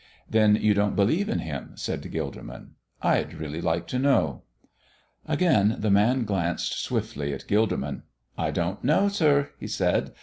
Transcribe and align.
"Then 0.27 0.55
you 0.55 0.73
don't 0.73 0.95
believe 0.95 1.29
in 1.29 1.37
Him?" 1.37 1.73
said 1.75 2.01
Gilderman. 2.01 2.69
"I'd 3.03 3.35
really 3.35 3.61
like 3.61 3.85
to 3.89 3.99
know." 3.99 4.41
Again 5.27 5.75
the 5.77 5.91
man 5.91 6.25
glanced 6.25 6.81
swiftly 6.83 7.35
at 7.35 7.45
Gilderman. 7.47 8.01
"I 8.35 8.49
don't 8.49 8.83
know, 8.83 9.09
sir," 9.09 9.51
he 9.59 9.67
said. 9.67 10.11